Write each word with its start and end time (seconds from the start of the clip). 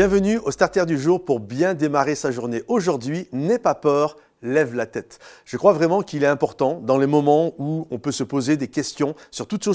Bienvenue 0.00 0.38
au 0.38 0.50
Starter 0.50 0.86
du 0.86 0.98
jour 0.98 1.22
pour 1.26 1.40
bien 1.40 1.74
démarrer 1.74 2.14
sa 2.14 2.30
journée. 2.30 2.62
Aujourd'hui, 2.68 3.28
n'aie 3.32 3.58
pas 3.58 3.74
peur, 3.74 4.16
lève 4.40 4.74
la 4.74 4.86
tête. 4.86 5.18
Je 5.44 5.58
crois 5.58 5.74
vraiment 5.74 6.00
qu'il 6.00 6.24
est 6.24 6.26
important 6.26 6.80
dans 6.82 6.96
les 6.96 7.06
moments 7.06 7.52
où 7.58 7.86
on 7.90 7.98
peut 7.98 8.10
se 8.10 8.24
poser 8.24 8.56
des 8.56 8.68
questions 8.68 9.14
sur 9.30 9.46
toutes, 9.46 9.68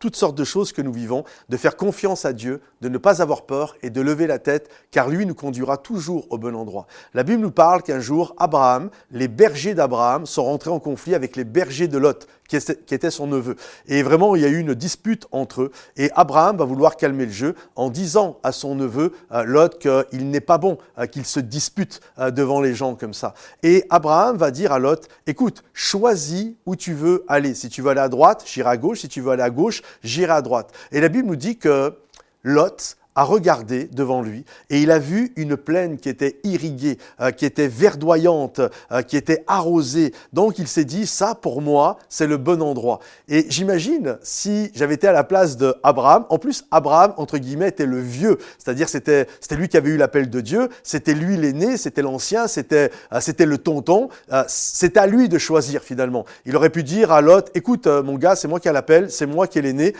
toutes 0.00 0.16
sortes 0.16 0.36
de 0.36 0.44
choses 0.44 0.72
que 0.72 0.82
nous 0.82 0.92
vivons, 0.92 1.24
de 1.48 1.56
faire 1.56 1.76
confiance 1.76 2.24
à 2.24 2.32
Dieu, 2.32 2.60
de 2.80 2.88
ne 2.88 2.98
pas 2.98 3.22
avoir 3.22 3.42
peur 3.42 3.76
et 3.82 3.90
de 3.90 4.00
lever 4.00 4.26
la 4.26 4.40
tête, 4.40 4.68
car 4.90 5.08
lui 5.08 5.26
nous 5.26 5.34
conduira 5.34 5.76
toujours 5.76 6.26
au 6.30 6.38
bon 6.38 6.56
endroit. 6.56 6.86
La 7.14 7.22
Bible 7.22 7.42
nous 7.42 7.50
parle 7.50 7.82
qu'un 7.82 8.00
jour, 8.00 8.34
Abraham, 8.38 8.90
les 9.12 9.28
bergers 9.28 9.74
d'Abraham 9.74 10.26
sont 10.26 10.44
rentrés 10.44 10.70
en 10.70 10.80
conflit 10.80 11.14
avec 11.14 11.36
les 11.36 11.44
bergers 11.44 11.86
de 11.86 11.98
Lot, 11.98 12.26
qui 12.48 12.94
était 12.94 13.10
son 13.10 13.28
neveu. 13.28 13.54
Et 13.86 14.02
vraiment, 14.02 14.34
il 14.34 14.42
y 14.42 14.44
a 14.44 14.48
eu 14.48 14.58
une 14.58 14.74
dispute 14.74 15.26
entre 15.30 15.62
eux. 15.62 15.72
Et 15.96 16.10
Abraham 16.14 16.56
va 16.56 16.64
vouloir 16.64 16.96
calmer 16.96 17.26
le 17.26 17.32
jeu 17.32 17.54
en 17.76 17.90
disant 17.90 18.38
à 18.42 18.50
son 18.52 18.74
neveu, 18.74 19.12
euh, 19.32 19.44
Lot, 19.44 19.78
qu'il 19.78 20.30
n'est 20.30 20.40
pas 20.40 20.58
bon 20.58 20.78
euh, 20.98 21.06
qu'il 21.06 21.24
se 21.26 21.38
dispute 21.38 22.00
euh, 22.18 22.30
devant 22.30 22.60
les 22.60 22.74
gens 22.74 22.96
comme 22.96 23.14
ça. 23.14 23.34
Et 23.62 23.84
Abraham 23.90 24.36
va 24.36 24.50
dire 24.50 24.72
à 24.72 24.78
Lot, 24.78 25.08
écoute, 25.26 25.62
choisis 25.74 26.52
où 26.66 26.74
tu 26.74 26.92
veux 26.92 27.24
aller. 27.28 27.54
Si 27.54 27.68
tu 27.68 27.82
veux 27.82 27.90
aller 27.90 28.00
à 28.00 28.08
droite, 28.08 28.42
j'irai 28.46 28.70
à 28.70 28.76
gauche. 28.76 29.00
Si 29.00 29.08
tu 29.08 29.20
veux 29.20 29.30
aller 29.30 29.42
à 29.42 29.50
gauche, 29.50 29.82
j'irai 30.02 30.32
à 30.32 30.42
droite. 30.42 30.72
Et 30.92 31.00
la 31.00 31.08
Bible 31.08 31.28
nous 31.28 31.36
dit 31.36 31.58
que 31.58 31.98
Lot 32.42 32.96
a 33.20 33.24
regardé 33.24 33.84
devant 33.92 34.22
lui 34.22 34.46
et 34.70 34.80
il 34.80 34.90
a 34.90 34.98
vu 34.98 35.34
une 35.36 35.58
plaine 35.58 35.98
qui 35.98 36.08
était 36.08 36.40
irriguée, 36.42 36.96
euh, 37.20 37.32
qui 37.32 37.44
était 37.44 37.68
verdoyante, 37.68 38.62
euh, 38.92 39.02
qui 39.02 39.18
était 39.18 39.44
arrosée. 39.46 40.14
Donc 40.32 40.58
il 40.58 40.66
s'est 40.66 40.86
dit, 40.86 41.06
ça 41.06 41.34
pour 41.34 41.60
moi, 41.60 41.98
c'est 42.08 42.26
le 42.26 42.38
bon 42.38 42.62
endroit. 42.62 43.00
Et 43.28 43.44
j'imagine 43.50 44.16
si 44.22 44.70
j'avais 44.74 44.94
été 44.94 45.06
à 45.06 45.12
la 45.12 45.22
place 45.22 45.58
de 45.58 45.74
Abraham, 45.82 46.24
en 46.30 46.38
plus 46.38 46.64
Abraham, 46.70 47.12
entre 47.18 47.36
guillemets, 47.36 47.68
était 47.68 47.84
le 47.84 48.00
vieux, 48.00 48.38
c'est-à-dire 48.56 48.88
c'était, 48.88 49.26
c'était 49.38 49.56
lui 49.56 49.68
qui 49.68 49.76
avait 49.76 49.90
eu 49.90 49.98
l'appel 49.98 50.30
de 50.30 50.40
Dieu, 50.40 50.70
c'était 50.82 51.12
lui 51.12 51.36
l'aîné, 51.36 51.76
c'était 51.76 52.00
l'ancien, 52.00 52.46
c'était, 52.46 52.90
euh, 53.12 53.20
c'était 53.20 53.44
le 53.44 53.58
tonton, 53.58 54.08
c'est 54.46 54.96
à 54.96 55.06
lui 55.06 55.28
de 55.28 55.36
choisir 55.36 55.82
finalement. 55.82 56.24
Il 56.46 56.56
aurait 56.56 56.70
pu 56.70 56.82
dire 56.82 57.12
à 57.12 57.20
Lot, 57.20 57.50
écoute 57.54 57.86
mon 57.86 58.14
gars, 58.14 58.34
c'est 58.34 58.48
moi 58.48 58.60
qui 58.60 58.68
ai 58.68 58.72
l'appel, 58.72 59.10
c'est 59.10 59.26
moi 59.26 59.46
qui 59.46 59.58
ai 59.58 59.62
l'aîné, 59.62 59.94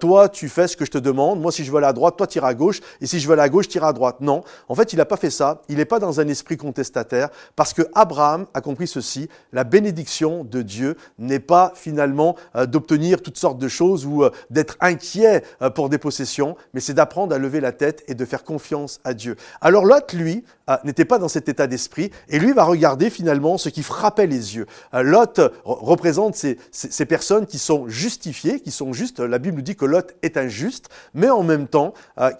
toi 0.00 0.30
tu 0.30 0.48
fais 0.48 0.66
ce 0.68 0.76
que 0.76 0.86
je 0.86 0.90
te 0.90 0.98
demande, 0.98 1.38
moi 1.38 1.52
si 1.52 1.66
je 1.66 1.70
veux 1.70 1.76
aller 1.76 1.86
à 1.86 1.92
droite, 1.92 2.16
toi 2.16 2.26
tu 2.26 2.38
iras 2.38 2.48
à 2.48 2.54
gauche, 2.54 2.61
et 3.00 3.06
si 3.06 3.20
je 3.20 3.26
veux 3.26 3.32
aller 3.32 3.42
à 3.42 3.48
gauche, 3.48 3.68
tire 3.68 3.84
à 3.84 3.92
droite. 3.92 4.16
Non, 4.20 4.42
en 4.68 4.74
fait, 4.74 4.92
il 4.92 4.96
n'a 4.96 5.04
pas 5.04 5.16
fait 5.16 5.30
ça. 5.30 5.62
Il 5.68 5.76
n'est 5.76 5.84
pas 5.84 5.98
dans 5.98 6.20
un 6.20 6.28
esprit 6.28 6.56
contestataire, 6.56 7.28
parce 7.56 7.72
que 7.72 7.82
Abraham 7.94 8.46
a 8.54 8.60
compris 8.60 8.86
ceci 8.86 9.28
la 9.52 9.64
bénédiction 9.64 10.44
de 10.44 10.62
Dieu 10.62 10.96
n'est 11.18 11.40
pas 11.40 11.72
finalement 11.74 12.36
euh, 12.56 12.66
d'obtenir 12.66 13.22
toutes 13.22 13.38
sortes 13.38 13.58
de 13.58 13.68
choses 13.68 14.06
ou 14.06 14.22
euh, 14.22 14.30
d'être 14.50 14.76
inquiet 14.80 15.42
euh, 15.60 15.70
pour 15.70 15.88
des 15.88 15.98
possessions, 15.98 16.56
mais 16.74 16.80
c'est 16.80 16.94
d'apprendre 16.94 17.34
à 17.34 17.38
lever 17.38 17.60
la 17.60 17.72
tête 17.72 18.04
et 18.08 18.14
de 18.14 18.24
faire 18.24 18.44
confiance 18.44 19.00
à 19.04 19.14
Dieu. 19.14 19.36
Alors 19.60 19.84
Lot, 19.84 20.12
lui, 20.12 20.44
n'était 20.84 21.04
pas 21.04 21.18
dans 21.18 21.28
cet 21.28 21.50
état 21.50 21.66
d'esprit, 21.66 22.10
et 22.28 22.38
lui 22.38 22.52
va 22.52 22.64
regarder 22.64 23.10
finalement 23.10 23.58
ce 23.58 23.68
qui 23.68 23.82
frappait 23.82 24.26
les 24.26 24.56
yeux. 24.56 24.66
Lot 24.94 25.40
représente 25.64 26.34
ces, 26.34 26.58
ces, 26.70 27.04
personnes 27.04 27.44
qui 27.44 27.58
sont 27.58 27.88
justifiées, 27.88 28.60
qui 28.60 28.70
sont 28.70 28.92
justes. 28.94 29.20
La 29.20 29.38
Bible 29.38 29.56
nous 29.56 29.62
dit 29.62 29.76
que 29.76 29.84
Lot 29.84 30.14
est 30.22 30.38
injuste, 30.38 30.88
mais 31.12 31.28
en 31.28 31.42
même 31.42 31.66
temps 31.68 31.92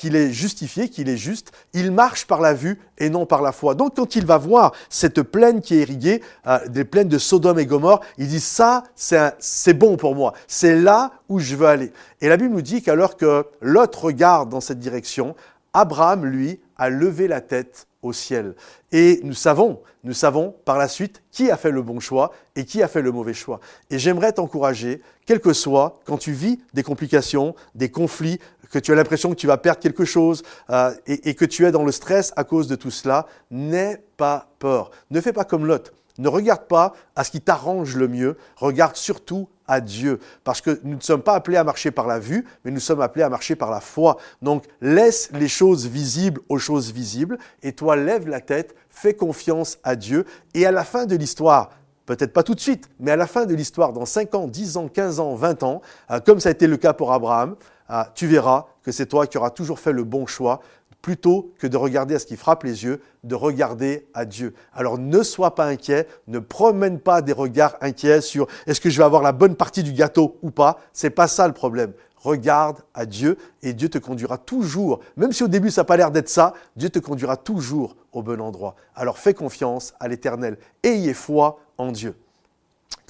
qu'il 0.00 0.16
est 0.16 0.32
justifié, 0.32 0.88
qu'il 0.88 1.10
est 1.10 1.18
juste, 1.18 1.52
il 1.74 1.92
marche 1.92 2.26
par 2.26 2.40
la 2.40 2.54
vue 2.54 2.78
et 2.96 3.10
non 3.10 3.26
par 3.26 3.42
la 3.42 3.52
foi. 3.52 3.74
Donc 3.74 3.96
quand 3.96 4.16
il 4.16 4.24
va 4.24 4.38
voir 4.38 4.72
cette 4.88 5.20
plaine 5.20 5.60
qui 5.60 5.74
est 5.74 5.82
irriguée, 5.82 6.22
euh, 6.46 6.58
des 6.68 6.86
plaines 6.86 7.08
de 7.08 7.18
Sodome 7.18 7.58
et 7.58 7.66
Gomorre, 7.66 8.00
il 8.16 8.26
dit 8.26 8.40
ça, 8.40 8.84
c'est 8.96 9.74
bon 9.74 9.98
pour 9.98 10.14
moi, 10.14 10.32
c'est 10.46 10.74
là 10.74 11.12
où 11.28 11.38
je 11.38 11.54
veux 11.54 11.66
aller. 11.66 11.92
Et 12.22 12.30
la 12.30 12.38
Bible 12.38 12.54
nous 12.54 12.62
dit 12.62 12.80
qu'alors 12.80 13.18
que 13.18 13.44
Lot 13.60 13.94
regarde 13.94 14.48
dans 14.48 14.62
cette 14.62 14.78
direction, 14.78 15.36
Abraham, 15.74 16.24
lui, 16.24 16.60
a 16.80 16.88
levé 16.88 17.28
la 17.28 17.42
tête 17.42 17.86
au 18.02 18.14
ciel. 18.14 18.54
Et 18.90 19.20
nous 19.22 19.34
savons, 19.34 19.82
nous 20.02 20.14
savons 20.14 20.56
par 20.64 20.78
la 20.78 20.88
suite 20.88 21.22
qui 21.30 21.50
a 21.50 21.58
fait 21.58 21.70
le 21.70 21.82
bon 21.82 22.00
choix 22.00 22.32
et 22.56 22.64
qui 22.64 22.82
a 22.82 22.88
fait 22.88 23.02
le 23.02 23.12
mauvais 23.12 23.34
choix. 23.34 23.60
Et 23.90 23.98
j'aimerais 23.98 24.32
t'encourager, 24.32 25.02
quel 25.26 25.40
que 25.40 25.52
soit, 25.52 26.00
quand 26.06 26.16
tu 26.16 26.32
vis 26.32 26.58
des 26.72 26.82
complications, 26.82 27.54
des 27.74 27.90
conflits, 27.90 28.40
que 28.70 28.78
tu 28.78 28.92
as 28.92 28.94
l'impression 28.94 29.30
que 29.30 29.34
tu 29.34 29.46
vas 29.46 29.58
perdre 29.58 29.80
quelque 29.80 30.06
chose 30.06 30.42
euh, 30.70 30.94
et, 31.06 31.34
que 31.34 31.44
tu 31.44 31.66
es 31.66 31.72
dans 31.72 31.84
le 31.84 31.92
stress 31.92 32.32
à 32.36 32.44
cause 32.44 32.66
de 32.66 32.76
tout 32.76 32.90
cela, 32.90 33.26
n'aie 33.50 34.02
pas 34.16 34.48
peur. 34.58 34.90
Ne 35.10 35.20
fais 35.20 35.34
pas 35.34 35.44
comme 35.44 35.66
Lot. 35.66 35.92
Ne 36.18 36.28
regarde 36.28 36.66
pas 36.66 36.94
à 37.14 37.24
ce 37.24 37.30
qui 37.30 37.40
t'arrange 37.40 37.96
le 37.96 38.08
mieux, 38.08 38.36
regarde 38.56 38.96
surtout 38.96 39.48
à 39.70 39.80
Dieu. 39.80 40.18
Parce 40.44 40.60
que 40.60 40.80
nous 40.82 40.96
ne 40.96 41.00
sommes 41.00 41.22
pas 41.22 41.34
appelés 41.34 41.56
à 41.56 41.64
marcher 41.64 41.92
par 41.92 42.06
la 42.06 42.18
vue, 42.18 42.44
mais 42.64 42.72
nous 42.72 42.80
sommes 42.80 43.00
appelés 43.00 43.22
à 43.22 43.28
marcher 43.30 43.54
par 43.54 43.70
la 43.70 43.80
foi. 43.80 44.18
Donc 44.42 44.64
laisse 44.82 45.30
les 45.32 45.48
choses 45.48 45.86
visibles 45.86 46.40
aux 46.48 46.58
choses 46.58 46.92
visibles, 46.92 47.38
et 47.62 47.72
toi 47.72 47.96
lève 47.96 48.28
la 48.28 48.40
tête, 48.40 48.74
fais 48.90 49.14
confiance 49.14 49.78
à 49.84 49.94
Dieu, 49.94 50.26
et 50.54 50.66
à 50.66 50.72
la 50.72 50.84
fin 50.84 51.06
de 51.06 51.14
l'histoire, 51.14 51.70
peut-être 52.04 52.32
pas 52.32 52.42
tout 52.42 52.56
de 52.56 52.60
suite, 52.60 52.90
mais 52.98 53.12
à 53.12 53.16
la 53.16 53.28
fin 53.28 53.46
de 53.46 53.54
l'histoire, 53.54 53.92
dans 53.92 54.04
5 54.04 54.34
ans, 54.34 54.48
10 54.48 54.76
ans, 54.76 54.88
15 54.88 55.20
ans, 55.20 55.34
20 55.36 55.62
ans, 55.62 55.80
euh, 56.10 56.18
comme 56.18 56.40
ça 56.40 56.48
a 56.48 56.52
été 56.52 56.66
le 56.66 56.76
cas 56.76 56.92
pour 56.92 57.12
Abraham, 57.12 57.54
euh, 57.90 58.02
tu 58.14 58.26
verras 58.26 58.66
que 58.82 58.90
c'est 58.90 59.06
toi 59.06 59.26
qui 59.28 59.38
auras 59.38 59.50
toujours 59.50 59.78
fait 59.78 59.92
le 59.92 60.02
bon 60.02 60.26
choix 60.26 60.60
plutôt 61.02 61.52
que 61.58 61.66
de 61.66 61.76
regarder 61.76 62.14
à 62.14 62.18
ce 62.18 62.26
qui 62.26 62.36
frappe 62.36 62.64
les 62.64 62.84
yeux, 62.84 63.00
de 63.24 63.34
regarder 63.34 64.08
à 64.14 64.24
Dieu. 64.24 64.54
Alors 64.72 64.98
ne 64.98 65.22
sois 65.22 65.54
pas 65.54 65.66
inquiet, 65.66 66.06
ne 66.26 66.38
promène 66.38 66.98
pas 66.98 67.22
des 67.22 67.32
regards 67.32 67.76
inquiets 67.80 68.20
sur 68.20 68.46
est-ce 68.66 68.80
que 68.80 68.90
je 68.90 68.98
vais 68.98 69.04
avoir 69.04 69.22
la 69.22 69.32
bonne 69.32 69.56
partie 69.56 69.82
du 69.82 69.92
gâteau 69.92 70.36
ou 70.42 70.50
pas? 70.50 70.80
C'est 70.92 71.10
pas 71.10 71.28
ça 71.28 71.46
le 71.46 71.54
problème. 71.54 71.92
Regarde 72.16 72.82
à 72.92 73.06
Dieu 73.06 73.38
et 73.62 73.72
Dieu 73.72 73.88
te 73.88 73.96
conduira 73.96 74.36
toujours, 74.36 75.00
même 75.16 75.32
si 75.32 75.42
au 75.42 75.48
début 75.48 75.70
ça 75.70 75.80
n'a 75.80 75.86
pas 75.86 75.96
l'air 75.96 76.10
d'être 76.10 76.28
ça, 76.28 76.52
Dieu 76.76 76.90
te 76.90 76.98
conduira 76.98 77.36
toujours 77.36 77.96
au 78.12 78.22
bon 78.22 78.40
endroit. 78.40 78.76
Alors 78.94 79.18
fais 79.18 79.32
confiance 79.32 79.94
à 80.00 80.08
l'Éternel. 80.08 80.58
Ayez 80.82 81.14
foi 81.14 81.60
en 81.78 81.92
Dieu. 81.92 82.14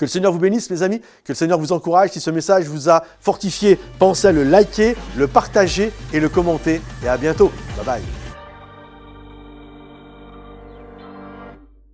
Que 0.00 0.06
le 0.06 0.10
Seigneur 0.10 0.32
vous 0.32 0.38
bénisse, 0.38 0.70
mes 0.70 0.82
amis. 0.82 1.00
Que 1.24 1.32
le 1.32 1.34
Seigneur 1.34 1.58
vous 1.58 1.72
encourage. 1.72 2.12
Si 2.12 2.20
ce 2.20 2.30
message 2.30 2.64
vous 2.64 2.88
a 2.88 3.04
fortifié, 3.20 3.78
pensez 3.98 4.28
à 4.28 4.32
le 4.32 4.44
liker, 4.44 4.96
le 5.14 5.28
partager 5.28 5.92
et 6.14 6.20
le 6.20 6.30
commenter. 6.30 6.80
Et 7.04 7.08
à 7.08 7.18
bientôt. 7.18 7.52
Bye 7.76 7.84
bye. 7.84 8.19